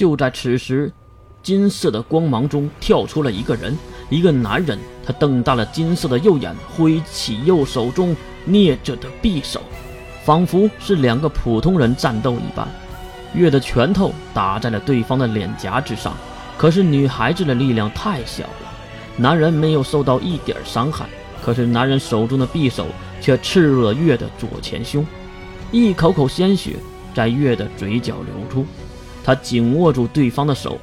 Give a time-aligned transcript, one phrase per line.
[0.00, 0.90] 就在此时，
[1.42, 3.76] 金色的光芒中跳出了一个人，
[4.08, 4.78] 一个男人。
[5.04, 8.16] 他瞪大了金色的右眼，挥起右手中
[8.46, 9.60] 捏着的匕首，
[10.24, 12.66] 仿佛是两个普通人战斗一般。
[13.34, 16.16] 月的拳头打在了对方的脸颊之上，
[16.56, 18.72] 可是女孩子的力量太小了，
[19.18, 21.04] 男人没有受到一点伤害。
[21.44, 22.86] 可是男人手中的匕首
[23.20, 25.06] 却刺入了月的左前胸，
[25.70, 26.76] 一口口鲜血
[27.14, 28.64] 在月的嘴角流出。
[29.24, 30.78] 他紧握住对方的手，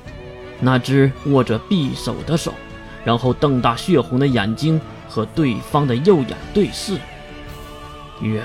[0.59, 2.53] 那只握着匕首的手，
[3.03, 6.97] 然后瞪大血红的眼睛和对方的右眼对视。
[8.21, 8.43] 月，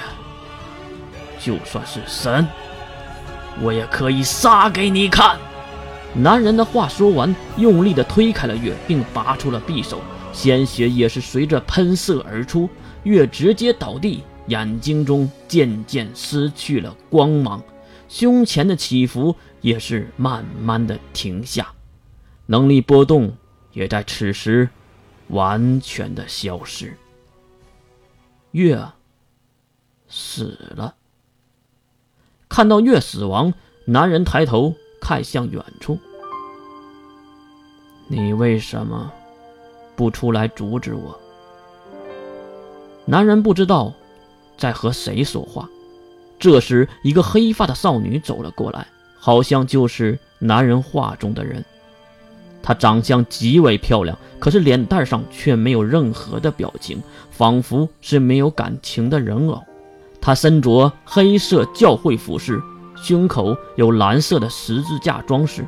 [1.40, 2.46] 就算是神，
[3.60, 5.36] 我也可以杀给你看。
[6.14, 10.00] 男人的话说完，用力地推开了月，并拔出了匕首，
[10.32, 12.68] 鲜血也是随着喷射而出。
[13.04, 17.62] 月直接倒地，眼睛中渐渐失去了光芒，
[18.08, 19.34] 胸前的起伏。
[19.62, 21.72] 也是慢慢的停下，
[22.46, 23.34] 能力波动
[23.72, 24.68] 也在此时
[25.28, 26.94] 完全的消失。
[28.50, 28.78] 月
[30.08, 30.94] 死了。
[32.48, 33.54] 看到月死亡，
[33.86, 35.98] 男人抬头看向远处
[38.08, 39.10] ：“你为什么
[39.96, 41.18] 不出来阻止我？”
[43.06, 43.94] 男人不知道
[44.58, 45.68] 在和谁说话。
[46.38, 48.86] 这时，一个黑发的少女走了过来。
[49.24, 51.64] 好像就是男人画中的人，
[52.60, 59.62] 她长相极为漂亮，可是脸蛋上却没有任何的表情，仿佛是没有感情的人偶。
[60.20, 62.60] 她身着黑色教会服饰，
[62.96, 65.64] 胸口有蓝色的十字架装饰。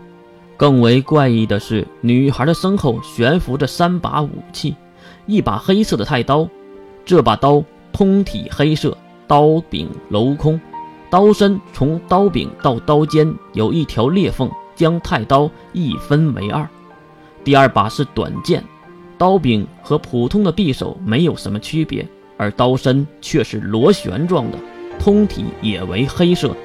[0.56, 4.74] 更为怪异的是，女孩的身后悬浮着三把武器，
[5.26, 6.48] 一把黑色的太刀，
[7.04, 10.60] 这把刀通体黑色，刀柄镂空。
[11.10, 16.68] 刀身从刀柄到刀尖有一条裂缝，将太刀一分为二。
[17.44, 18.64] 第二把是短剑，
[19.16, 22.06] 刀柄和普通的匕首没有什么区别，
[22.36, 24.58] 而刀身却是螺旋状的，
[24.98, 26.56] 通体也为黑色。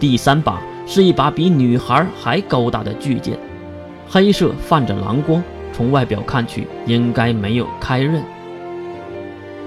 [0.00, 3.38] 第三把是一把比女孩还高大的巨剑，
[4.08, 5.40] 黑色泛着蓝光，
[5.72, 8.20] 从外表看去应该没有开刃。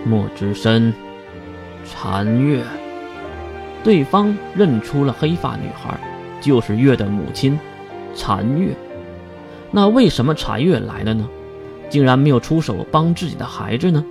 [0.04, 0.94] 墨之深，
[1.86, 2.62] 残月。
[3.86, 5.96] 对方认出了黑发女孩，
[6.42, 7.60] 就是月的母亲，
[8.16, 8.76] 禅月。
[9.70, 11.30] 那为什么禅月来了呢？
[11.88, 14.04] 竟然没有出手帮自己的孩子呢？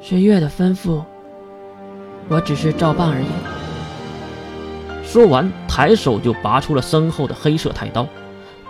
[0.00, 1.02] 是月的吩咐，
[2.28, 3.26] 我只是照办而已。
[5.04, 8.06] 说完，抬手就拔出了身后的黑色太刀。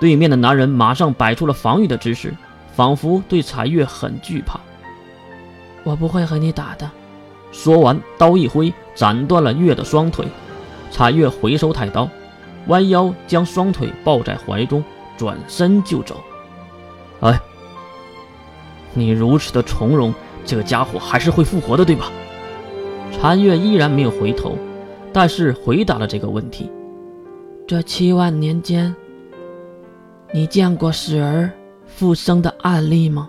[0.00, 2.34] 对面的男人马上摆出了防御的姿势，
[2.74, 4.58] 仿佛对残月很惧怕。
[5.84, 6.90] 我不会和你打的。
[7.52, 10.26] 说完，刀一挥，斩断了月的双腿。
[10.90, 12.08] 残月回收太刀，
[12.66, 14.82] 弯腰将双腿抱在怀中，
[15.16, 16.16] 转身就走。
[17.20, 17.40] 哎，
[18.94, 20.12] 你如此的从容，
[20.44, 22.10] 这个家伙还是会复活的，对吧？
[23.12, 24.56] 残月依然没有回头，
[25.12, 26.70] 但是回答了这个问题：
[27.66, 28.94] 这七万年间，
[30.32, 31.50] 你见过死而
[31.86, 33.28] 复生的案例吗？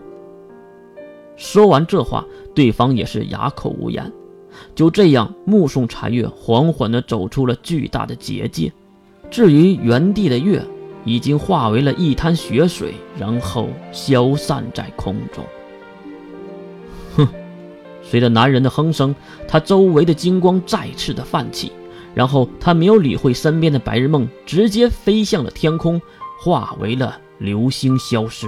[1.43, 2.25] 说完这话。
[2.55, 4.13] 对方也是哑口无言，
[4.75, 8.71] 就这样目送残月缓缓地走出了巨大的结界。
[9.31, 10.63] 至于原地的月，
[11.03, 15.43] 已经化为了一滩血水，然后消散在空中。
[17.17, 17.27] 哼！
[18.03, 19.15] 随着男人的哼声，
[19.47, 21.71] 他周围的金光再次的泛起，
[22.13, 25.99] 然后他没有理会身边的白日梦，直接飞向了天空，
[26.39, 28.47] 化为了流星消失。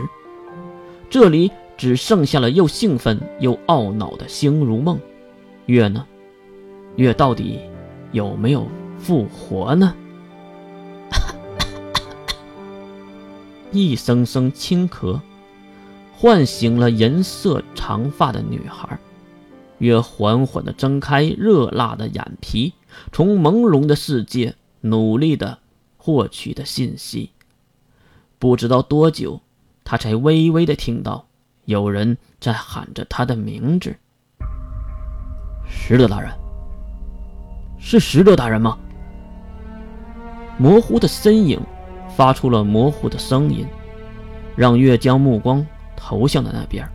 [1.09, 1.49] 这里。
[1.77, 4.97] 只剩下了又兴奋又懊恼的星如梦，
[5.65, 6.05] 月呢？
[6.95, 7.59] 月到底
[8.11, 9.93] 有没有复活呢？
[13.71, 15.19] 一声声轻咳，
[16.15, 18.97] 唤醒了银色长发的女孩。
[19.79, 22.71] 月缓缓地睁开热辣的眼皮，
[23.11, 25.59] 从朦胧的世界努力地
[25.97, 27.31] 获取的信息。
[28.39, 29.41] 不知道多久，
[29.83, 31.27] 他才微微地听到。
[31.65, 33.95] 有人在喊着他的名字，
[35.67, 36.31] 使者大人，
[37.79, 38.77] 是使者大人吗？
[40.57, 41.59] 模糊的身影
[42.15, 43.65] 发出了模糊的声音，
[44.55, 45.65] 让月将目光
[45.95, 46.87] 投向了那边。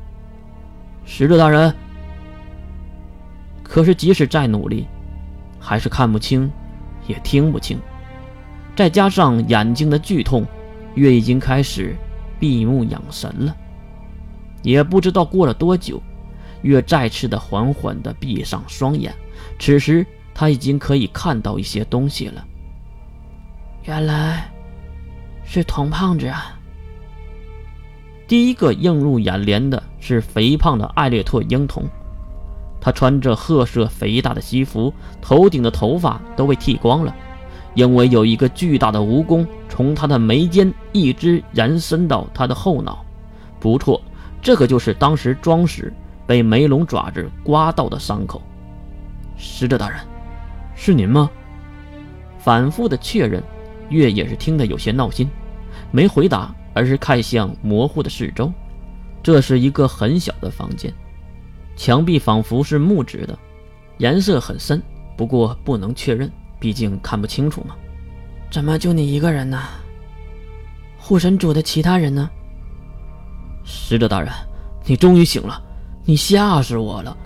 [1.05, 1.75] 使者大人，
[3.65, 4.87] 可是即使再努力，
[5.59, 6.49] 还是看不清，
[7.09, 7.77] 也听不清，
[8.77, 10.47] 再加上眼睛的剧痛，
[10.95, 11.97] 月已经开始
[12.39, 13.57] 闭目养神了。
[14.63, 16.03] 也不知道过了多久，
[16.63, 19.15] 月再次的缓缓的闭上双眼。
[19.59, 22.45] 此时他已经可以看到一些东西了。
[23.85, 24.51] 原来
[25.45, 26.59] 是童胖子啊。
[28.29, 31.85] 第一个映入眼帘的是肥胖的艾略特婴童，
[32.81, 37.13] 他穿着褐色肥大的西服，头顶的头发都被剃光了，
[37.75, 43.05] 因为有一个巨大的蜈蚣从他的眉间一直延伸到他的后脑。
[43.59, 44.01] 不错，
[44.43, 45.93] 这个就是当时装时
[46.27, 48.43] 被梅龙爪子刮到的伤口。
[49.37, 49.99] 使者大人，
[50.75, 51.31] 是您吗？
[52.39, 53.43] 反复的确认，
[53.89, 55.29] 月也是听得有些闹心，
[55.91, 56.55] 没回答。
[56.73, 58.51] 而是看向模糊的四周，
[59.25, 60.95] 这是一个很小的房间，
[61.75, 63.37] 墙壁仿佛是木质的，
[63.99, 64.81] 颜色很深，
[65.17, 67.75] 不过不能确认，毕竟看不清楚嘛。
[68.53, 69.61] 怎么就你一个人呢？
[70.97, 72.31] 护神主的其他人呢？
[73.65, 74.33] 使者大人，
[74.85, 75.63] 你终于醒了，
[76.05, 77.17] 你吓死我了，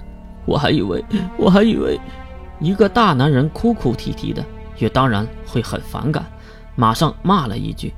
[0.45, 1.05] 我还以为
[1.39, 1.99] 我还以为
[2.61, 4.45] 一个大男人哭哭啼啼的，
[4.79, 6.25] 也当然会很反感，
[6.77, 7.93] 马上骂了一句。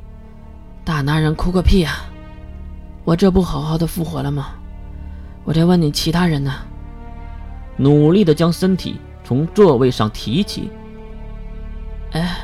[0.84, 1.92] 大男人哭个屁啊！
[3.04, 4.50] 我这不好好的复活了吗？
[5.44, 6.52] 我在问你，其他人呢？
[7.76, 10.70] 努力的将身体从座位上提起。
[12.12, 12.38] 哎，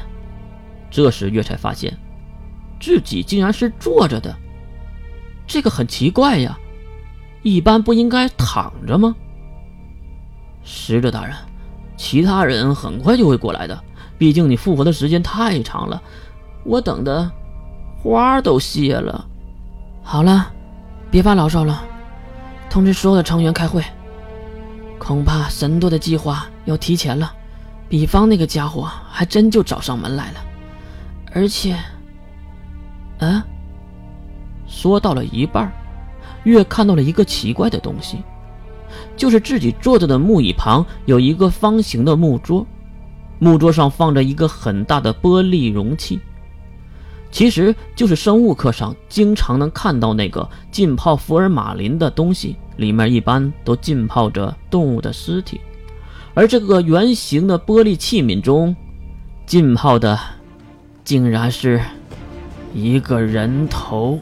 [0.90, 1.96] 这时月才发现，
[2.80, 4.36] 自己竟然是坐着的，
[5.46, 6.58] 这个很奇怪呀，
[7.42, 9.14] 一般不应该躺着吗？
[10.62, 11.34] 使者大人，
[11.96, 13.82] 其他人很快就会过来的，
[14.18, 16.02] 毕竟你复活的时间太长了，
[16.64, 17.30] 我等的。
[18.02, 19.24] 花都谢了，
[20.02, 20.52] 好了，
[21.08, 21.84] 别发牢骚了，
[22.68, 23.80] 通知所有的成员开会。
[24.98, 27.32] 恐怕神多的计划要提前了，
[27.88, 30.40] 比方那个家伙还真就找上门来了，
[31.32, 31.76] 而且，
[34.82, 35.72] 说到了一半，
[36.42, 38.18] 月看到了一个奇怪的东西，
[39.16, 42.66] 就是自己坐着的木椅旁有一个方形的木桌，
[43.38, 46.18] 木桌上放着一个很大的玻璃容器。
[47.30, 55.60] 其实就是生物课上经常能看到那个浸泡福尔马林的东西，里面一般都浸泡着动物的尸体，
[56.34, 58.74] 而这个圆形的玻璃器皿中
[59.46, 60.18] 浸泡的，
[61.04, 61.80] 竟然是
[62.74, 64.18] 一个人头。